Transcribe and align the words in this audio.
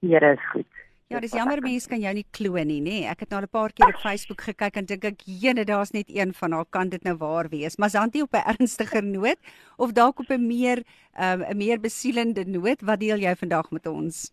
hier 0.00 0.22
is 0.22 0.42
goed. 0.52 0.70
Ja, 1.12 1.20
dis 1.20 1.34
jammer 1.36 1.60
mense 1.60 1.88
kan 1.88 2.00
jou 2.00 2.12
nie 2.14 2.24
glo 2.32 2.62
nie, 2.64 2.80
nê. 2.80 3.02
Ek 3.10 3.20
het 3.20 3.30
nou 3.30 3.42
'n 3.42 3.48
paar 3.52 3.72
keer 3.72 3.88
op 3.92 4.00
Facebook 4.00 4.40
gekyk 4.40 4.76
en 4.76 4.86
dink 4.86 5.04
ek, 5.04 5.20
"Jene, 5.24 5.64
daar's 5.64 5.92
net 5.92 6.08
een 6.08 6.32
van 6.32 6.52
haar 6.52 6.64
kan 6.70 6.88
dit 6.88 7.02
nou 7.04 7.16
waar 7.16 7.48
wees." 7.48 7.76
Maar 7.76 7.90
Santi 7.90 8.22
op 8.22 8.32
'n 8.32 8.48
ernstiger 8.52 9.04
noot 9.04 9.38
of 9.76 9.92
dalk 9.92 10.20
op 10.20 10.30
'n 10.30 10.46
meer 10.46 10.78
'n 11.18 11.42
um, 11.50 11.56
meer 11.56 11.80
besielende 11.80 12.44
noot, 12.44 12.80
wat 12.80 13.00
deel 13.00 13.18
jy 13.18 13.34
vandag 13.34 13.70
met 13.70 13.86
ons? 13.86 14.32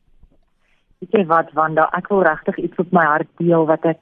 Ek 1.02 1.10
sê 1.12 1.26
wat 1.28 1.52
Wanda, 1.52 1.90
ek 1.92 2.08
wil 2.08 2.24
regtig 2.24 2.58
iets 2.58 2.78
op 2.78 2.92
my 2.92 3.06
hart 3.06 3.28
deel 3.38 3.66
wat 3.66 3.86
ek 3.86 4.00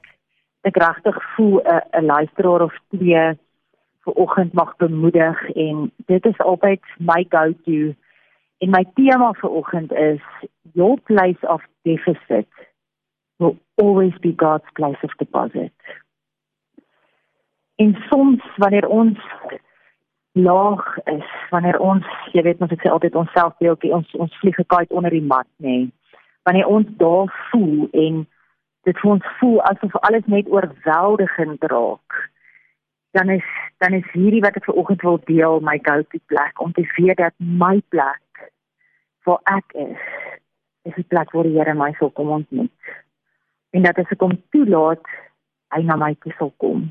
ek 0.62 0.76
regtig 0.76 1.16
voel 1.34 1.60
'n 1.64 1.82
'n 1.92 2.06
luisteraar 2.06 2.62
of 2.62 2.74
twee 2.90 3.38
vir 4.08 4.22
oggend 4.22 4.52
mag 4.52 4.76
bemoedig 4.76 5.50
en 5.50 5.92
dit 6.06 6.26
is 6.26 6.38
altyd 6.38 6.80
my 6.98 7.26
go-to. 7.28 7.94
En 8.58 8.70
my 8.70 8.84
tema 8.94 9.32
vir 9.40 9.50
oggend 9.50 9.92
is 9.92 10.22
your 10.72 11.00
place 11.00 11.48
of 11.48 11.62
deficit 11.82 12.48
will 13.38 13.56
always 13.76 14.16
be 14.20 14.32
God's 14.36 14.70
place 14.72 15.02
of 15.02 15.14
deposit. 15.16 15.74
En 17.76 17.96
soms 18.08 18.42
wanneer 18.56 18.88
ons 18.88 19.18
laag 20.32 20.98
is, 21.04 21.28
wanneer 21.50 21.78
ons, 21.78 22.06
jy 22.32 22.42
weet 22.42 22.58
mos 22.58 22.72
ek 22.72 22.82
sê 22.82 22.90
altyd 22.90 23.14
onsself 23.18 23.54
deeltjie 23.62 23.92
ons 23.94 24.16
ons 24.18 24.40
vlieg 24.40 24.56
gekaai 24.56 24.88
onder 24.88 25.14
die 25.14 25.22
mat, 25.22 25.48
nê. 25.58 25.76
Nee. 25.84 26.18
Wanneer 26.48 26.66
ons 26.66 26.88
daar 26.96 27.28
voel 27.50 27.88
en 27.92 28.22
dit 28.88 29.00
vir 29.02 29.10
ons 29.12 29.32
voel 29.38 29.60
asof 29.68 29.96
alles 30.08 30.26
net 30.32 30.48
oorweldigend 30.48 31.66
raak, 31.72 32.07
dan 33.18 33.34
is 33.34 33.46
dan 33.82 33.96
is 33.98 34.06
hierdie 34.14 34.44
wat 34.44 34.56
ek 34.58 34.68
ver 34.68 34.78
oggend 34.78 35.02
wil 35.06 35.18
deel 35.26 35.60
my 35.66 35.78
go-to 35.82 36.22
plek 36.30 36.60
om 36.62 36.72
te 36.72 36.86
weet 36.96 37.18
dat 37.18 37.34
my 37.38 37.76
plek 37.94 38.22
waar 39.26 39.40
ek 39.58 39.74
is, 39.74 40.04
is 40.88 40.94
die 40.96 41.08
plek 41.12 41.34
waar 41.34 41.44
die 41.44 41.56
Here 41.58 41.74
my 41.74 41.90
sal 41.98 42.14
kom 42.14 42.30
ontmoet 42.38 42.94
en 43.76 43.84
dat 43.84 43.98
as 44.00 44.14
ek 44.14 44.22
hom 44.24 44.38
toelaat, 44.54 45.02
hy 45.74 45.82
na 45.84 45.98
my 46.00 46.14
toe 46.22 46.32
sal 46.38 46.54
kom 46.62 46.86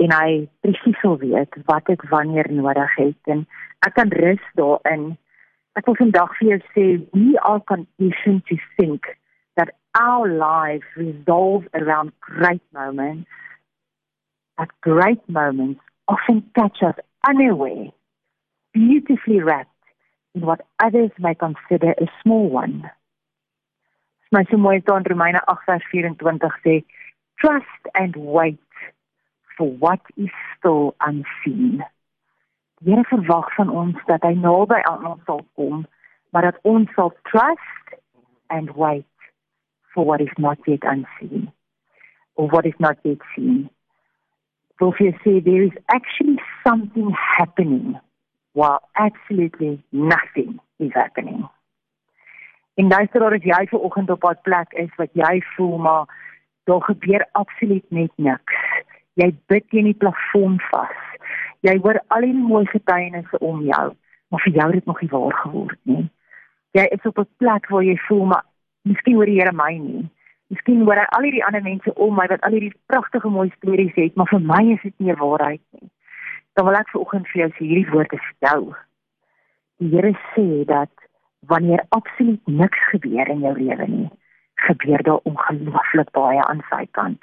en 0.00 0.14
hy 0.14 0.30
presies 0.64 1.00
sal 1.02 1.18
weet 1.20 1.56
wat 1.68 1.88
ek 1.92 2.04
wanneer 2.12 2.48
nodig 2.52 2.94
het 3.00 3.32
en 3.34 3.42
ek 3.86 3.96
kan 3.96 4.12
rus 4.20 4.44
daarin. 4.60 5.10
Ek 5.78 5.86
wil 5.88 5.98
vandag 5.98 6.32
vir 6.38 6.48
jou 6.52 6.60
sê 6.74 6.86
we 7.16 7.36
are 7.40 7.60
conditioned 7.70 8.44
to 8.48 8.56
think 8.76 9.08
that 9.56 9.74
our 9.98 10.28
lives 10.28 10.86
revolve 10.96 11.68
around 11.74 12.12
great 12.20 12.62
moments. 12.76 13.28
At 14.60 14.68
great 14.82 15.26
moments 15.28 15.80
often 16.06 16.44
catch 16.54 16.78
us 16.82 16.94
unaware, 17.26 17.88
beautifully 18.74 19.40
wrapped 19.40 19.70
in 20.34 20.42
what 20.42 20.60
others 20.78 21.10
may 21.18 21.34
consider 21.34 21.92
a 21.92 22.06
small 22.22 22.48
one 22.48 22.90
my 24.32 24.44
so 24.50 24.56
mooi 24.56 24.80
staan 24.80 25.02
Romeine 25.10 25.40
8:24 25.46 26.50
sê 26.64 26.74
trust 27.42 27.82
and 27.94 28.14
wait 28.16 28.58
for 29.56 29.68
what 29.84 30.00
is 30.16 30.30
still 30.56 30.94
unseen. 31.00 31.82
Die 32.80 32.94
Here 32.94 33.04
verwag 33.10 33.50
van 33.56 33.70
ons 33.82 33.96
dat 34.06 34.22
hy 34.22 34.34
naby 34.38 34.78
aan 34.90 35.06
ons 35.12 35.24
sal 35.26 35.42
kom, 35.58 35.82
maar 36.30 36.46
dat 36.46 36.60
ons 36.62 36.94
sal 36.94 37.10
trust 37.32 37.98
and 38.48 38.70
wait 38.76 39.10
for 39.92 40.06
what 40.06 40.20
is 40.20 40.36
not 40.38 40.58
yet 40.70 40.86
unseen 40.94 41.50
or 42.36 42.46
what 42.54 42.70
is 42.70 42.78
not 42.78 43.02
yet 43.02 43.26
seen. 43.34 43.68
You 44.80 45.12
see 45.22 45.40
there 45.40 45.62
is 45.62 45.76
actually 45.88 46.38
something 46.66 47.12
happening 47.36 47.98
while 48.54 48.80
absolutely 48.96 49.82
nothing 49.92 50.58
is 50.78 50.90
happening. 50.94 51.48
En 52.74 52.88
luisteraar 52.88 53.34
as 53.36 53.44
jy 53.44 53.66
ver 53.68 53.78
oggend 53.78 54.10
op 54.10 54.24
'n 54.24 54.40
plek 54.42 54.72
is 54.72 54.94
wat 54.96 55.10
jy 55.12 55.42
voel 55.54 55.78
maar 55.78 56.04
daar 56.64 56.82
gebeur 56.82 57.28
absoluut 57.32 57.84
net 57.88 58.12
niks. 58.16 58.56
Jy 59.14 59.34
bid 59.46 59.68
teen 59.68 59.84
die 59.84 59.94
plafon 59.94 60.60
vas. 60.70 60.96
Jy 61.60 61.78
hoor 61.82 62.00
al 62.06 62.20
die 62.20 62.34
mooi 62.34 62.66
getuienisse 62.66 63.38
om 63.38 63.60
jou, 63.60 63.86
maar 64.28 64.40
vir 64.40 64.52
jou 64.52 64.66
het 64.66 64.74
dit 64.74 64.86
nog 64.86 65.00
nie 65.00 65.10
waar 65.10 65.32
geword 65.32 65.78
nie. 65.82 66.10
Jy 66.70 66.84
is 66.84 67.02
op 67.04 67.18
'n 67.18 67.28
plek 67.36 67.68
waar 67.68 67.84
jy 67.84 67.96
voel 67.96 68.24
maar 68.24 68.44
miskien 68.82 69.14
hoor 69.14 69.26
die 69.26 69.40
Here 69.40 69.52
my 69.52 69.76
nie. 69.76 70.10
Miskien 70.50 70.82
hoor 70.82 70.98
hy 70.98 71.06
al 71.14 71.26
hierdie 71.26 71.44
ander 71.46 71.62
mense 71.62 71.92
om 71.94 72.16
my 72.18 72.26
wat 72.30 72.42
al 72.46 72.56
hierdie 72.56 72.74
pragtige 72.90 73.30
mooi 73.30 73.50
stories 73.56 73.94
het, 73.94 74.16
maar 74.18 74.30
vir 74.32 74.40
my 74.42 74.62
is 74.74 74.82
dit 74.82 74.94
nie 74.98 75.14
waarheid 75.20 75.62
nie. 75.78 75.90
Dan 76.58 76.66
wil 76.66 76.78
ek 76.78 76.90
ver 76.90 77.04
oggend 77.04 77.28
vir 77.30 77.42
jou 77.44 77.50
sê 77.54 77.66
hierdie 77.68 77.90
woorde 77.92 78.18
vir 78.18 78.48
jou. 78.48 78.62
Die 79.80 79.90
Here 79.92 80.10
sê 80.32 80.46
dat 80.66 80.90
wanneer 81.52 81.84
absoluut 81.96 82.50
niks 82.62 82.82
gebeur 82.90 83.30
in 83.30 83.44
jou 83.46 83.54
lewe 83.58 83.86
nie, 83.88 84.08
gebeur 84.66 85.06
daar 85.06 85.22
ongelooflik 85.30 86.10
baie 86.18 86.42
aan 86.42 86.64
sy 86.68 86.82
kant. 86.98 87.22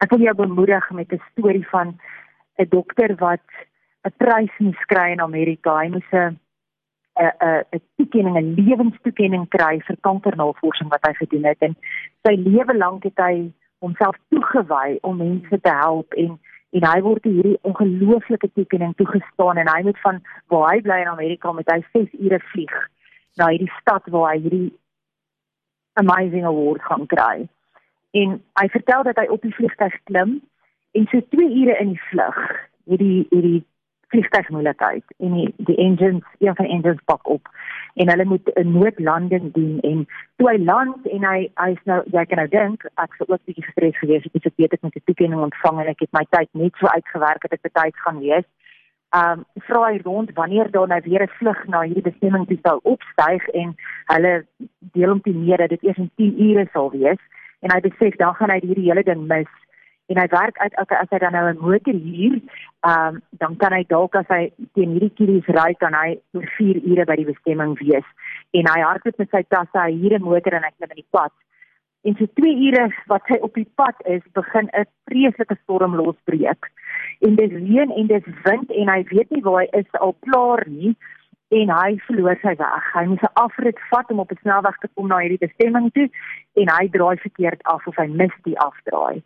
Ek 0.00 0.10
wil 0.12 0.24
jou 0.24 0.34
bemoedig 0.40 0.90
met 0.96 1.12
'n 1.12 1.20
storie 1.30 1.66
van 1.68 1.94
'n 2.58 2.68
dokter 2.72 3.14
wat 3.20 3.44
'n 4.04 4.16
prys 4.16 4.56
moes 4.58 4.82
kry 4.86 5.12
in 5.12 5.20
Amerika. 5.20 5.76
Hy 5.76 5.88
moes 5.88 6.10
'n 6.12 6.40
'n 7.16 7.32
'n 7.40 7.64
'n 7.72 7.80
toekenning, 7.96 8.36
'n 8.36 8.54
lewenstoekenning 8.54 9.48
kry 9.48 9.80
vir 9.86 9.96
kankernavorsing 10.00 10.88
wat 10.88 11.06
hy 11.06 11.12
gedoen 11.12 11.44
het 11.44 11.60
en 11.60 11.76
sy 12.26 12.34
lewe 12.34 12.76
lank 12.76 13.04
het 13.04 13.18
hy 13.18 13.52
homself 13.78 14.16
toegewy 14.28 14.98
om 15.02 15.16
mense 15.16 15.60
te 15.60 15.72
help 15.72 16.14
en 16.14 16.38
en 16.76 16.84
hy 16.84 17.00
word 17.00 17.24
hierdie 17.24 17.58
ongelooflike 17.62 18.50
toekenning 18.52 18.94
toegestaan 18.96 19.56
en 19.56 19.68
hy 19.68 19.82
moet 19.82 20.00
van 20.00 20.18
waar 20.52 20.66
hy 20.72 20.80
bly 20.84 20.98
in 21.04 21.12
Amerika 21.12 21.52
met 21.52 21.70
hy 21.72 21.78
6 21.92 22.18
ure 22.18 22.40
vlieg 22.52 22.74
na 23.40 23.48
hierdie 23.52 23.72
stad 23.80 24.08
waar 24.12 24.32
hy 24.32 24.40
hierdie 24.40 24.72
amazing 25.96 26.44
award 26.44 26.82
gaan 26.82 27.06
kry. 27.06 27.46
En 28.12 28.36
hy 28.60 28.66
vertel 28.74 29.06
dat 29.08 29.16
hy 29.16 29.26
op 29.32 29.42
die 29.42 29.54
vliegtuig 29.54 29.96
klim 30.10 30.36
en 30.92 31.08
so 31.12 31.20
2 31.36 31.48
ure 31.62 31.78
in 31.80 31.94
die 31.94 32.04
vlug 32.10 32.42
het 32.90 33.00
die 33.00 33.24
hierdie 33.30 33.62
vliegtuig 34.08 34.48
moeilikheid 34.48 35.04
en 35.18 35.32
die 35.32 35.48
die 35.56 35.76
engines 35.76 36.24
een 36.38 36.54
van 36.54 36.64
die 36.64 36.74
engines 36.74 37.02
pak 37.04 37.28
op 37.28 37.48
en 37.94 38.10
hulle 38.10 38.24
moet 38.24 38.50
'n 38.54 38.72
noodlanding 38.72 39.52
doen 39.52 39.80
en 39.80 40.06
toe 40.36 40.50
hy 40.50 40.58
land 40.64 41.06
en 41.06 41.24
hy 41.24 41.50
hy's 41.54 41.82
nou 41.84 42.02
jy 42.12 42.24
kan 42.24 42.38
nou 42.38 42.48
dink 42.48 42.84
ek 42.94 43.14
sou 43.14 43.28
ook 43.28 43.44
bietjie 43.44 43.64
gestres 43.64 43.98
gewees 43.98 44.24
het 44.24 44.36
as 44.36 44.50
ek 44.50 44.56
weet 44.56 44.72
ek 44.72 44.82
moet 44.82 44.96
'n 44.96 45.04
toekenning 45.04 45.42
ontvang 45.48 45.80
en 45.80 45.88
ek 45.94 46.00
het 46.00 46.12
my 46.12 46.24
tyd 46.30 46.48
net 46.52 46.74
so 46.76 46.86
uitgewerk 46.86 47.40
dat 47.42 47.52
ek 47.52 47.62
betyds 47.62 48.00
gaan 48.04 48.18
wees. 48.18 48.46
Um 49.16 49.44
vra 49.66 49.80
hy 49.90 50.00
rond 50.04 50.30
wanneer 50.34 50.70
daar 50.70 50.88
nou 50.88 51.00
weer 51.04 51.22
'n 51.22 51.36
vlug 51.38 51.66
na 51.66 51.80
hierdie 51.82 52.10
bestemming 52.10 52.46
toe 52.46 52.58
sou 52.62 52.78
opstyg 52.82 53.48
en 53.48 53.74
hulle 54.12 54.46
deel 54.92 55.08
hom 55.08 55.20
toe 55.20 55.34
mee 55.34 55.56
dat 55.56 55.68
dit 55.68 55.82
eers 55.82 55.98
in 55.98 56.10
10 56.16 56.40
ure 56.48 56.68
sal 56.72 56.90
wees 56.90 57.22
en 57.60 57.72
hy 57.72 57.80
besef 57.80 58.16
dan 58.16 58.34
gaan 58.34 58.50
hy 58.50 58.60
hierdie 58.60 58.88
hele 58.90 59.02
ding 59.02 59.26
mis 59.26 59.52
en 60.06 60.20
hy 60.20 60.26
werk 60.30 60.58
uit 60.58 60.76
okay, 60.80 60.98
as 61.02 61.10
hy 61.10 61.18
dan 61.18 61.32
nou 61.32 61.46
'n 61.50 61.62
motor 61.62 61.94
huur 61.94 62.36
um 62.90 63.22
dan 63.42 63.56
kan 63.56 63.72
hy 63.72 63.82
dalk 63.88 64.14
as 64.14 64.28
hy 64.28 64.52
teen 64.74 64.94
hierdie 64.94 65.14
kilo's 65.18 65.48
ry 65.58 65.72
kan 65.74 65.94
hy 65.94 66.18
oor 66.34 66.46
4 66.58 66.82
ure 66.92 67.04
by 67.04 67.16
die 67.16 67.30
bestemming 67.32 67.74
wees 67.80 68.06
en 68.52 68.70
hy 68.72 68.80
hardloop 68.82 69.18
met 69.18 69.30
sy 69.30 69.42
tasse 69.48 69.78
hy 69.78 69.92
huur 70.02 70.14
'n 70.18 70.28
motor 70.30 70.54
en 70.54 70.68
hy 70.68 70.72
klim 70.76 70.94
in 70.94 71.02
die 71.02 71.12
pad 71.18 71.34
en 72.06 72.14
so 72.18 72.26
2 72.40 72.54
ure 72.68 72.86
wat 73.12 73.26
hy 73.32 73.38
op 73.48 73.54
die 73.54 73.70
pad 73.74 73.96
is 74.04 74.22
begin 74.32 74.70
'n 74.72 74.86
vreeslike 75.10 75.58
storm 75.62 75.96
losbreek 75.96 76.70
en 77.26 77.34
dit 77.34 77.52
reën 77.52 77.90
en 77.90 78.06
dit 78.06 78.26
wind 78.48 78.70
en 78.70 78.88
hy 78.94 79.02
weet 79.10 79.30
nie 79.30 79.42
waar 79.42 79.60
hy 79.62 79.68
is 79.82 80.00
al 80.00 80.16
klaar 80.26 80.64
nie 80.66 80.96
en 81.54 81.70
hy 81.70 81.98
verloor 82.06 82.38
sy 82.42 82.54
weg. 82.58 82.86
Hy 82.94 83.04
moet 83.06 83.22
'n 83.22 83.34
afrit 83.34 83.78
vat 83.90 84.10
om 84.10 84.20
op 84.20 84.30
'n 84.32 84.38
snelweg 84.42 84.78
te 84.78 84.88
kom 84.94 85.08
na 85.08 85.18
hierdie 85.18 85.46
bestemming 85.46 85.92
toe 85.92 86.08
en 86.54 86.68
hy 86.76 86.88
draai 86.88 87.16
verkeerd 87.16 87.62
af 87.62 87.86
of 87.86 87.96
hy 87.96 88.06
mis 88.06 88.34
die 88.42 88.58
afdraai. 88.58 89.22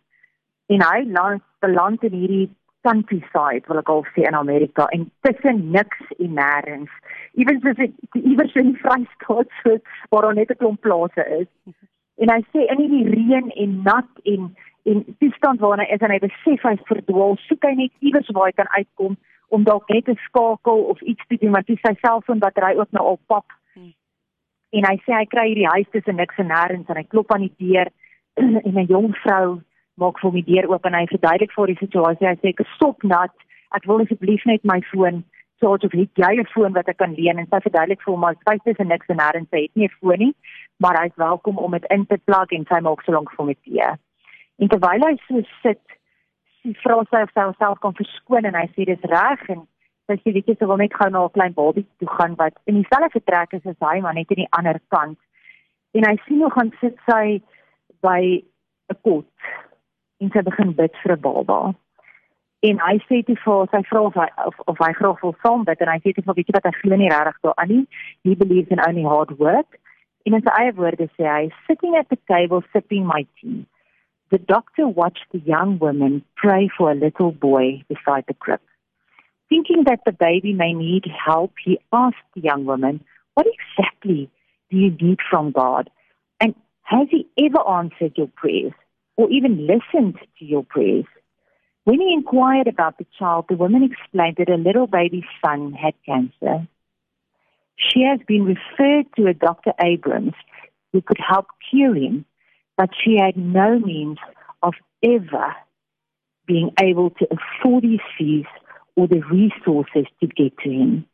En 0.71 0.83
hy 0.87 1.03
land 1.11 1.43
beland 1.59 2.03
in 2.07 2.13
hierdie 2.15 2.49
countryside, 2.87 3.67
wil 3.67 3.81
ek 3.81 3.89
al 3.91 4.05
sê 4.15 4.23
in 4.25 4.37
Amerika 4.37 4.87
en 4.95 5.05
tussen 5.25 5.59
niks 5.73 6.13
en 6.17 6.35
nêrens. 6.37 6.93
Ewens 7.39 7.65
is 7.71 7.77
dit 7.77 8.19
iewers 8.21 8.55
in 8.61 8.71
die 8.71 8.81
Vrystaat 8.81 9.51
so 9.61 9.77
waar 10.09 10.27
daar 10.27 10.37
net 10.39 10.51
'n 10.51 10.61
klomp 10.61 10.81
plase 10.81 11.23
is. 11.39 11.49
En 12.23 12.31
hy 12.33 12.41
sê 12.53 12.65
in 12.71 12.81
hierdie 12.83 13.09
reën 13.15 13.51
en 13.63 13.81
nat 13.83 14.11
en 14.33 14.55
en 14.83 15.03
toestand 15.19 15.59
waarna 15.59 15.83
hy 15.83 15.93
is 15.93 16.01
en 16.01 16.11
hy 16.11 16.19
besef 16.19 16.63
hy's 16.65 16.87
verdwaal, 16.89 17.35
soek 17.47 17.63
hy 17.63 17.73
net 17.75 17.91
iewers 17.99 18.29
waar 18.33 18.49
hy 18.49 18.55
kan 18.57 18.71
uitkom 18.77 19.17
om 19.49 19.63
dalk 19.63 19.89
net 19.89 20.05
te 20.05 20.15
skakel 20.25 20.79
of 20.93 21.01
iets 21.01 21.27
te 21.27 21.37
doen 21.37 21.51
want 21.51 21.67
sy 21.67 21.75
sy 21.83 21.93
selfoon 22.01 22.39
battery 22.39 22.77
ook 22.79 22.91
nou 22.91 23.05
al 23.05 23.19
pap. 23.27 23.45
Hmm. 23.73 23.93
En 24.71 24.87
hy 24.89 24.95
sê 25.05 25.13
hy 25.13 25.25
kry 25.25 25.47
hierdie 25.47 25.73
huis 25.75 25.89
tussen 25.91 26.15
niks 26.15 26.37
en 26.37 26.47
nêrens 26.47 26.89
en 26.89 26.97
hy 26.97 27.03
klop 27.03 27.31
aan 27.31 27.45
die 27.45 27.55
deur 27.57 27.91
en 28.67 28.79
'n 28.79 28.87
jong 28.87 29.11
vrou 29.25 29.61
maak 29.95 30.19
vir 30.19 30.31
die 30.31 30.47
deur 30.53 30.69
oop 30.71 30.85
en 30.85 30.93
hy 30.93 31.05
verduidelik 31.07 31.53
vir 31.55 31.67
die 31.67 31.81
situasie. 31.81 32.27
Hy 32.27 32.37
sê 32.39 32.53
ek 32.53 32.65
stop 32.75 33.03
nat. 33.03 33.33
Ek 33.75 33.85
wil 33.85 34.03
asseblief 34.03 34.45
net 34.45 34.63
my 34.63 34.81
foon 34.91 35.23
charge 35.61 35.85
of 35.85 35.93
het 35.93 36.09
jy 36.23 36.31
'n 36.41 36.51
foon 36.53 36.73
wat 36.73 36.87
ek 36.89 36.97
kan 36.97 37.13
leen 37.13 37.39
en 37.39 37.47
sy 37.49 37.59
verduidelik 37.65 38.01
vir 38.01 38.13
hom 38.13 38.23
maar 38.25 38.37
sy 38.45 38.55
sê 38.65 38.85
niks 38.85 39.09
en 39.13 39.19
nêrens 39.21 39.49
sy 39.49 39.61
het 39.65 39.75
nie 39.75 39.87
'n 39.87 39.97
foon 39.99 40.19
nie, 40.19 40.33
maar 40.79 40.99
hy's 41.01 41.15
welkom 41.15 41.57
om 41.57 41.71
dit 41.71 41.85
in 41.95 42.05
te 42.05 42.17
plug 42.17 42.49
en 42.51 42.65
sy 42.65 42.79
maak 42.81 43.01
so 43.03 43.11
lank 43.11 43.29
vir 43.35 43.45
met 43.45 43.63
tee. 43.63 43.89
En 44.61 44.67
terwyl 44.67 45.05
hy 45.07 45.15
so 45.27 45.41
sit, 45.63 45.83
sy 46.61 46.73
vra 46.83 46.95
sy 47.11 47.21
of 47.25 47.31
sy 47.33 47.41
homself 47.41 47.79
kan 47.79 47.93
verskoon 48.01 48.45
en 48.45 48.55
hy 48.61 48.67
sê 48.73 48.85
dis 48.85 49.09
reg 49.15 49.49
en 49.49 49.67
sy 50.07 50.15
sê 50.21 50.33
weet 50.33 50.47
jy 50.47 50.55
sy 50.59 50.65
wil 50.65 50.77
net 50.77 50.93
gou 50.93 51.09
na 51.09 51.25
'n 51.25 51.35
klein 51.37 51.53
babie 51.53 51.85
toe 51.99 52.09
gaan 52.17 52.35
wat 52.35 52.53
in 52.65 52.75
dieselfde 52.81 53.09
vertrek 53.17 53.53
is 53.53 53.65
as 53.65 53.79
hy 53.87 54.01
maar 54.01 54.13
net 54.13 54.31
aan 54.31 54.43
die 54.43 54.55
ander 54.57 54.79
kant. 54.89 55.19
En 55.93 56.03
hy 56.09 56.15
sien 56.25 56.41
hoe 56.41 56.51
gaan 56.51 56.71
sit 56.81 56.97
sy 57.09 57.41
by 58.01 58.21
'n 58.89 58.97
kot 59.03 59.29
en 60.21 60.29
sy 60.33 60.41
begin 60.45 60.73
bid 60.77 60.93
vir 61.03 61.15
'n 61.15 61.21
baba. 61.21 61.73
En 62.61 62.77
hy 62.77 62.97
sê 63.09 63.23
toe 63.25 63.35
vir 63.43 63.69
sy 63.73 63.81
vra 63.89 64.01
of 64.07 64.17
hy 64.21 64.27
of, 64.45 64.57
of 64.67 64.77
hy 64.77 64.91
graag 64.93 65.21
wil 65.25 65.35
saam 65.43 65.63
bid 65.65 65.81
en 65.81 65.89
hy 65.89 65.99
sê 66.03 66.13
toe 66.13 66.25
vir 66.27 66.37
weet 66.39 66.51
wat 66.53 66.67
hy 66.69 66.73
glo 66.81 66.95
nie 66.95 67.09
regtig 67.09 67.67
nie. 67.71 67.85
He 68.23 68.35
believes 68.35 68.69
in 68.69 68.83
only 68.87 69.05
hard 69.13 69.31
work. 69.39 69.79
En 70.25 70.35
in 70.37 70.43
sy 70.45 70.53
eie 70.59 70.73
woorde 70.77 71.07
sê 71.17 71.25
hy 71.25 71.49
sitting 71.67 71.95
at 71.97 72.09
the 72.09 72.19
table 72.29 72.61
sipping 72.73 73.07
my 73.07 73.25
tea. 73.39 73.65
The 74.29 74.37
doctor 74.37 74.87
watched 74.87 75.25
the 75.31 75.41
young 75.53 75.79
woman 75.79 76.21
pray 76.35 76.69
for 76.77 76.91
a 76.91 76.95
little 76.95 77.31
boy 77.31 77.83
beside 77.89 78.25
the 78.27 78.37
crib. 78.45 78.61
Thinking 79.49 79.83
that 79.85 80.05
the 80.05 80.13
baby 80.13 80.53
may 80.53 80.73
need 80.73 81.05
help, 81.25 81.51
he 81.65 81.79
asked 81.91 82.29
the 82.35 82.41
young 82.41 82.65
woman, 82.65 83.03
What 83.33 83.47
exactly 83.47 84.29
do 84.69 84.77
you 84.77 84.91
need 84.91 85.19
from 85.29 85.51
God? 85.51 85.89
And 86.39 86.55
has 86.83 87.07
he 87.09 87.27
ever 87.43 87.59
answered 87.67 88.13
your 88.15 88.27
prayers 88.27 88.73
or 89.21 89.29
even 89.29 89.67
listened 89.67 90.17
to 90.39 90.45
your 90.45 90.63
prayers? 90.63 91.05
When 91.83 91.99
he 91.99 92.13
inquired 92.13 92.67
about 92.67 92.97
the 92.97 93.05
child, 93.17 93.45
the 93.49 93.55
woman 93.55 93.83
explained 93.83 94.35
that 94.37 94.49
a 94.49 94.55
little 94.55 94.87
baby's 94.87 95.23
son 95.43 95.73
had 95.73 95.93
cancer. 96.05 96.67
She 97.75 98.03
has 98.03 98.19
been 98.27 98.45
referred 98.45 99.05
to 99.15 99.27
a 99.27 99.33
Dr. 99.33 99.73
Abrams 99.83 100.33
who 100.93 101.01
could 101.01 101.17
help 101.19 101.47
cure 101.69 101.95
him 101.95 102.25
but 102.81 102.89
she 103.03 103.15
had 103.15 103.37
no 103.37 103.77
means 103.77 104.17
of 104.63 104.73
ever 105.03 105.55
being 106.47 106.71
able 106.81 107.11
to 107.11 107.27
afford 107.29 107.83
his 107.83 107.99
fees 108.17 108.47
or 108.95 109.07
the 109.07 109.21
resources 109.31 110.07
to 110.19 110.25
get 110.25 110.57
to 110.63 110.69
him. 110.71 111.05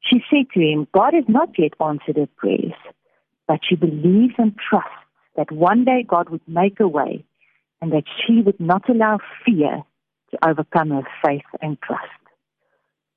She 0.00 0.20
said 0.28 0.46
to 0.52 0.60
him, 0.60 0.88
God 0.92 1.14
has 1.14 1.26
not 1.28 1.50
yet 1.56 1.74
answered 1.80 2.16
her 2.16 2.28
prayers, 2.36 2.74
but 3.46 3.60
she 3.62 3.76
believes 3.76 4.34
and 4.36 4.56
trusts 4.58 4.90
that 5.36 5.50
one 5.50 5.84
day 5.84 6.04
God 6.06 6.28
would 6.30 6.46
make 6.46 6.80
a 6.80 6.88
way 6.88 7.24
and 7.80 7.92
that 7.92 8.04
she 8.26 8.42
would 8.42 8.60
not 8.60 8.88
allow 8.88 9.18
fear 9.44 9.82
to 10.30 10.48
overcome 10.48 10.90
her 10.90 11.02
faith 11.24 11.46
and 11.60 11.80
trust. 11.82 12.04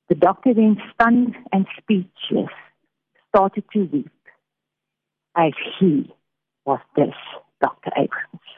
The 0.08 0.14
doctor 0.14 0.54
then, 0.54 0.76
stunned 0.92 1.34
and 1.52 1.66
speechless, 1.78 2.52
started 3.28 3.64
to 3.72 3.84
weep 3.92 4.10
as 5.36 5.52
he 5.78 6.12
was 6.64 6.80
this 6.96 7.14
Dr. 7.60 7.90
Abrams. 7.96 8.48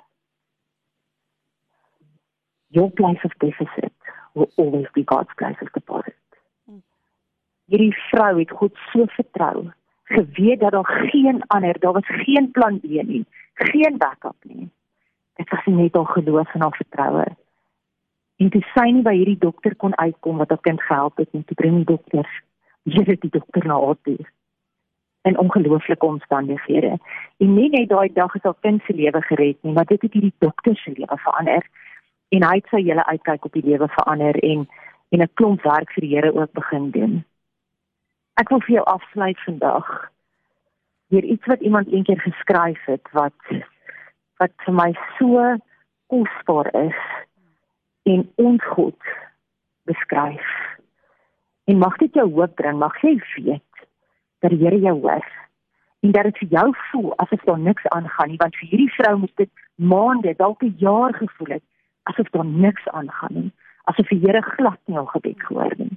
Your 2.71 2.91
place 2.91 3.19
of 3.25 3.31
deficit 3.41 3.93
will 4.35 4.51
always 4.57 4.87
be 4.95 5.03
God's 5.03 5.31
place 5.39 5.57
of 5.63 5.73
deposit. 5.73 6.15
Hierdie 7.67 7.95
vrou 8.11 8.39
het 8.39 8.53
God 8.55 8.77
so 8.93 9.07
vertrou, 9.17 9.73
geweet 10.07 10.61
dat 10.61 10.73
daar 10.73 11.09
geen 11.11 11.43
ander, 11.47 11.79
daar 11.79 11.93
was 11.93 12.07
geen 12.07 12.51
plan 12.51 12.81
B 12.81 12.85
nie, 12.85 13.25
geen 13.55 13.99
backup 13.99 14.37
nie. 14.43 14.71
Dit 15.35 15.51
was 15.51 15.65
net 15.65 15.95
haar 15.95 16.07
geloof 16.07 16.55
en 16.55 16.61
haar 16.61 16.77
vertroue. 16.77 17.27
En 18.37 18.49
dit 18.49 18.65
sy 18.75 18.91
nie 18.91 19.03
by 19.03 19.15
hierdie 19.17 19.39
dokter 19.39 19.77
kon 19.77 19.97
uitkom 19.97 20.37
wat 20.37 20.49
haar 20.49 20.61
kind 20.61 20.83
gehelp 20.83 21.17
het 21.17 21.33
nie, 21.33 21.45
toe 21.45 21.57
bring 21.57 21.77
die 21.77 21.89
dokter, 21.93 22.29
het 22.85 23.21
die 23.21 23.31
dokter 23.31 23.67
na 23.67 23.81
haar 23.81 23.97
toe 24.03 24.19
in 25.27 25.39
ongelooflike 25.39 26.07
omstandighede. 26.07 26.99
En 27.37 27.55
nie 27.55 27.71
net 27.71 27.89
daai 27.89 28.13
dag 28.13 28.33
het 28.33 28.43
haar 28.43 28.61
kind 28.61 28.83
se 28.83 28.95
lewe 28.95 29.23
gered 29.23 29.57
nie, 29.63 29.73
maar 29.73 29.85
dit 29.85 30.03
het 30.03 30.13
hierdie 30.13 30.35
dokter 30.39 30.77
se 30.77 30.93
lewe 30.95 31.19
verander. 31.25 31.67
En 32.29 32.45
hy 32.47 32.55
het 32.61 32.69
sy 32.71 32.83
hele 32.83 33.07
uitkyk 33.07 33.45
op 33.45 33.57
die 33.59 33.65
lewe 33.67 33.89
verander 33.99 34.39
en 34.43 34.69
en 35.15 35.23
'n 35.23 35.35
klomp 35.35 35.63
werk 35.63 35.93
vir 35.95 36.03
die 36.03 36.15
Here 36.15 36.35
ook 36.35 36.53
begin 36.53 36.91
doen. 36.91 37.25
Ek 38.41 38.51
wil 38.53 38.61
vir 38.67 38.75
jou 38.79 38.85
afsluit 38.85 39.39
vandag 39.45 39.87
deur 41.15 41.25
iets 41.25 41.47
wat 41.47 41.61
iemand 41.61 41.89
eendag 41.89 42.23
geskryf 42.23 42.83
het 42.85 43.13
wat 43.17 43.53
wat 44.43 44.53
vir 44.65 44.75
my 44.75 44.91
so 45.19 45.45
kosbaar 46.13 46.69
is 46.83 46.99
en 48.05 48.27
ons 48.37 48.65
God 48.75 49.15
beskryf. 49.89 50.51
En 51.65 51.79
mag 51.79 51.97
dit 52.03 52.15
jou 52.15 52.27
hoop 52.35 52.55
bring, 52.55 52.79
mag 52.79 52.95
jy 53.03 53.17
weet 53.37 53.87
dat 54.45 54.53
die 54.53 54.61
Here 54.61 54.79
jou 54.79 55.01
hoor 55.01 55.25
en 56.07 56.13
dat 56.13 56.29
dit 56.29 56.39
vir 56.39 56.49
jou 56.59 56.67
voel 56.91 57.15
asof 57.17 57.45
daar 57.49 57.59
niks 57.59 57.87
aangaan 57.97 58.29
nie 58.29 58.41
want 58.43 58.57
vir 58.61 58.69
hierdie 58.71 58.93
vrou 58.97 59.15
moes 59.23 59.37
dit 59.41 59.51
maande 59.93 60.35
dalk 60.43 60.63
'n 60.63 60.75
jaar 60.79 61.15
gevoel 61.15 61.55
het 61.57 61.65
asof 62.03 62.29
daar 62.31 62.45
niks 62.45 62.89
aangaan 62.89 63.35
nie 63.41 63.53
asof 63.85 64.09
die 64.09 64.21
Here 64.25 64.43
glad 64.43 64.81
nie 64.87 64.97
haar 64.97 65.13
gebed 65.15 65.41
gehoor 65.47 65.75
nie 65.77 65.97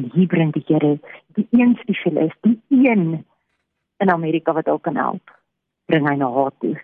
en 0.00 0.08
hier 0.14 0.30
bring 0.32 0.52
die 0.56 0.64
Here 0.66 0.98
die 1.36 1.46
een 1.50 1.76
die 1.84 2.90
een 2.90 3.04
in 4.00 4.10
Amerika 4.10 4.52
wat 4.52 4.68
ook 4.68 4.82
kan 4.88 4.96
help 4.96 5.36
bring 5.86 6.08
hy 6.08 6.16
na 6.16 6.32
haar 6.32 6.52
toe 6.58 6.76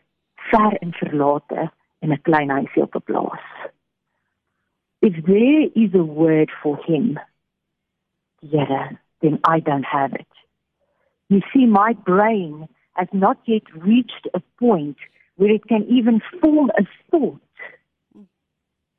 ver 0.51 0.77
en 0.79 0.93
verlate 0.93 1.71
in 1.99 2.13
'n 2.13 2.23
klein 2.23 2.51
huisie 2.51 2.83
op 2.83 2.95
'n 2.95 3.07
plaas 3.11 3.47
if 5.01 5.25
there 5.25 5.71
is 5.75 5.95
a 5.95 6.05
word 6.23 6.51
for 6.63 6.77
him 6.87 7.19
yeah 8.41 8.91
then 9.21 9.39
i 9.49 9.61
don't 9.61 9.87
have 9.87 10.15
it 10.15 10.37
You 11.29 11.41
see, 11.53 11.67
my 11.67 11.93
brain 11.93 12.69
has 12.95 13.09
not 13.13 13.39
yet 13.47 13.63
reached 13.75 14.29
a 14.35 14.41
point 14.59 14.97
where 15.37 15.51
it 15.51 15.67
can 15.67 15.85
even 15.89 16.21
form 16.41 16.71
a 16.79 16.83
thought 17.11 17.41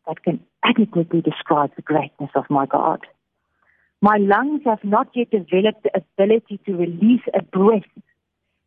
that 0.06 0.24
can 0.24 0.42
adequately 0.64 1.22
describe 1.22 1.72
the 1.76 1.82
greatness 1.82 2.30
of 2.36 2.46
my 2.50 2.66
God. 2.66 3.06
My 4.02 4.18
lungs 4.18 4.62
have 4.66 4.84
not 4.84 5.10
yet 5.16 5.32
developed 5.32 5.84
the 5.84 5.92
ability 5.96 6.60
to 6.66 6.74
release 6.76 7.22
a 7.34 7.42
breath 7.42 7.90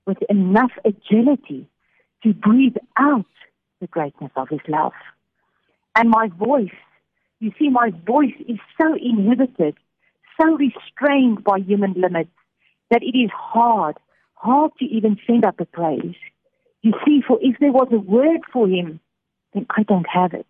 with 0.06 0.18
enough 0.28 0.72
agility 0.84 1.68
to 2.25 2.34
breathe 2.34 2.76
out 2.99 3.26
the 3.80 3.87
greatness 3.87 4.32
of 4.37 4.49
His 4.49 4.60
love. 4.68 4.92
And 5.96 6.10
my 6.10 6.28
voice, 6.28 6.75
you 7.38 7.52
see, 7.58 7.68
my 7.68 7.90
voice 8.06 8.34
is 8.49 8.58
so 8.80 8.94
inhibited, 8.94 9.76
so 10.40 10.56
restrained 10.56 11.44
by 11.44 11.58
human 11.58 11.94
limits 11.94 12.30
that 12.90 13.02
it 13.02 13.16
is 13.16 13.30
hard, 13.32 13.96
hard 14.34 14.72
to 14.78 14.84
even 14.84 15.16
send 15.26 15.44
up 15.44 15.60
a 15.60 15.64
praise. 15.64 16.16
You 16.82 16.92
see, 17.06 17.22
for 17.26 17.38
if 17.40 17.56
there 17.60 17.72
was 17.72 17.88
a 17.92 17.99
word 17.99 18.40
for 18.52 18.66
him, 18.66 19.00
then 19.54 19.66
I 19.70 19.82
don't 19.84 20.06
have 20.12 20.34
it. 20.34 20.46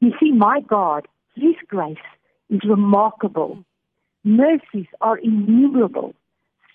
You 0.00 0.12
see, 0.20 0.32
my 0.32 0.60
God, 0.60 1.06
His 1.34 1.54
grace 1.68 1.96
is 2.50 2.60
remarkable. 2.68 3.64
Mercies 4.24 4.86
are 5.00 5.18
innumerable. 5.18 6.14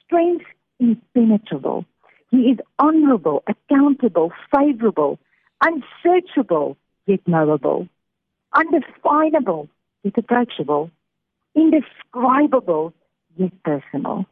Strength 0.05 0.45
impenetrable. 0.79 1.85
He 2.29 2.37
is 2.51 2.59
honorable, 2.77 3.43
accountable, 3.47 4.31
favorable, 4.53 5.17
unsearchable, 5.63 6.77
yet 7.05 7.21
knowable, 7.25 7.87
undefinable, 8.53 9.69
yet 10.03 10.17
approachable, 10.17 10.91
indescribable, 11.55 12.93
yet 13.37 13.51
personal. 13.63 14.25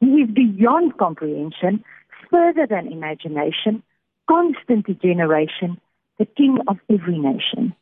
He 0.00 0.06
is 0.06 0.30
beyond 0.30 0.98
comprehension, 0.98 1.82
further 2.30 2.66
than 2.66 2.92
imagination, 2.92 3.82
constant 4.28 4.86
to 4.86 4.94
generation, 4.94 5.80
the 6.18 6.26
king 6.26 6.58
of 6.68 6.76
every 6.90 7.18
nation. 7.18 7.74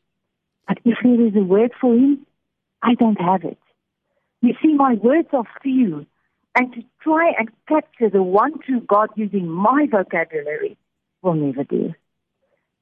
But 0.69 0.79
if 0.85 0.99
there 1.03 1.27
is 1.27 1.35
a 1.35 1.45
word 1.45 1.73
for 1.81 1.93
him, 1.93 2.27
I 2.83 2.95
don't 2.95 3.21
have 3.21 3.45
it. 3.45 3.59
You 4.43 4.55
see, 4.63 4.75
my 4.75 4.95
words 4.95 5.29
are 5.33 5.45
few, 5.63 6.07
and 6.55 6.73
to 6.75 6.83
try 7.03 7.33
and 7.39 7.51
capture 7.69 8.11
the 8.11 8.23
one 8.23 8.59
true 8.61 8.81
God 8.81 9.11
using 9.17 9.49
my 9.49 9.87
vocabulary 9.91 10.77
will 11.23 11.35
never 11.35 11.65
do. 11.65 11.95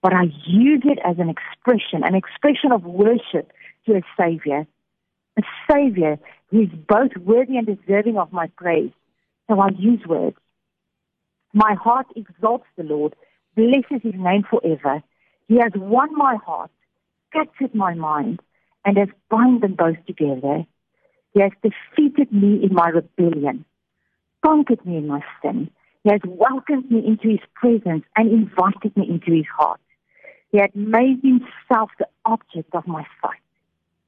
But 0.02 0.12
I 0.12 0.24
use 0.46 0.82
it 0.84 0.98
as 1.04 1.18
an 1.18 1.30
expression, 1.30 2.04
an 2.04 2.14
expression 2.14 2.72
of 2.72 2.84
worship 2.84 3.52
to 3.86 3.94
a 3.96 4.02
Savior, 4.20 4.66
a 5.38 5.42
Savior 5.70 6.18
who 6.50 6.62
is 6.62 6.68
both 6.86 7.16
worthy 7.16 7.56
and 7.56 7.66
deserving 7.66 8.18
of 8.18 8.32
my 8.32 8.48
praise 8.56 8.92
so 9.48 9.60
I 9.60 9.68
use 9.78 10.00
words. 10.06 10.36
My 11.52 11.74
heart 11.74 12.06
exalts 12.16 12.66
the 12.76 12.82
Lord, 12.82 13.14
blesses 13.56 14.02
his 14.02 14.14
name 14.16 14.44
forever. 14.48 15.02
He 15.48 15.58
has 15.58 15.72
won 15.76 16.16
my 16.16 16.36
heart, 16.44 16.70
captured 17.32 17.74
my 17.74 17.94
mind, 17.94 18.40
and 18.84 18.96
has 18.96 19.08
bound 19.30 19.62
them 19.62 19.74
both 19.74 20.04
together. 20.06 20.64
He 21.34 21.40
has 21.40 21.50
defeated 21.62 22.32
me 22.32 22.62
in 22.62 22.72
my 22.72 22.88
rebellion, 22.88 23.64
conquered 24.44 24.84
me 24.86 24.98
in 24.98 25.08
my 25.08 25.20
sin. 25.42 25.68
He 26.04 26.10
has 26.10 26.20
welcomed 26.24 26.90
me 26.90 27.04
into 27.04 27.28
his 27.28 27.40
presence 27.54 28.04
and 28.16 28.30
invited 28.30 28.96
me 28.96 29.08
into 29.08 29.32
his 29.32 29.46
heart. 29.46 29.80
He 30.52 30.58
had 30.58 30.74
made 30.76 31.20
himself 31.22 31.90
the 31.98 32.06
object 32.24 32.72
of 32.74 32.86
my 32.86 33.04
sight. 33.20 33.40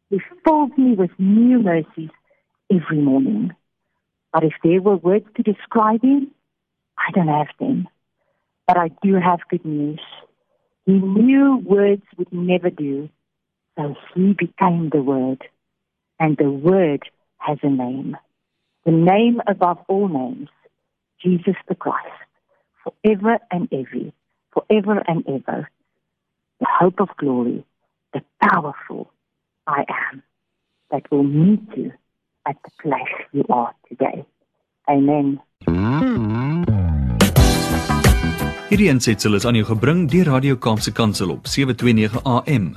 He 0.09 0.21
fills 0.45 0.71
me 0.78 0.95
with 0.95 1.11
new 1.18 1.59
mercies 1.59 2.11
every 2.71 2.99
morning. 2.99 3.50
But 4.33 4.45
if 4.45 4.52
there 4.62 4.80
were 4.80 4.97
words 4.97 5.26
to 5.37 5.42
describe 5.42 6.02
him, 6.02 6.30
I 6.97 7.11
don't 7.12 7.26
have 7.26 7.49
them. 7.59 7.88
But 8.68 8.76
I 8.76 8.90
do 9.02 9.14
have 9.14 9.40
good 9.50 9.64
news. 9.64 10.00
He 10.85 10.92
knew 10.92 11.56
words 11.64 12.02
would 12.16 12.33
never 12.33 12.71
do, 12.71 13.09
so 13.76 13.97
he 14.14 14.35
became 14.35 14.90
the 14.90 15.02
Word. 15.02 15.42
And 16.21 16.37
the 16.37 16.50
Word 16.50 17.02
has 17.38 17.59
a 17.62 17.71
name. 17.71 18.16
The 18.85 18.93
name 18.93 19.40
above 19.47 19.78
all 19.88 20.09
names, 20.09 20.49
Jesus 21.23 21.57
the 21.69 21.75
Christ, 21.75 22.07
forever 22.83 23.38
and 23.50 23.69
ever, 23.73 24.12
forever 24.52 25.02
and 25.07 25.26
ever. 25.28 25.69
The 26.61 26.66
hope 26.78 27.00
of 27.00 27.09
glory, 27.16 27.64
the 28.12 28.23
powerful 28.40 29.11
I 29.66 29.85
am, 29.88 30.23
that 30.90 31.11
will 31.11 31.25
meet 31.25 31.62
you 31.76 31.93
at 32.47 32.57
the 32.64 32.71
place 32.83 33.16
you 33.33 33.45
are 33.49 33.75
today. 33.88 34.25
Amen. 34.88 35.40
Hierdie 38.66 38.88
aansetsel 38.90 39.35
is 39.35 39.45
aan 39.47 39.55
jou 39.55 39.66
gebring 39.66 40.07
deur 40.11 40.26
Radio 40.31 40.57
Kaapse 40.57 40.93
Kansel 40.93 41.31
op 41.31 41.47
729 41.47 42.23
AM. 42.23 42.76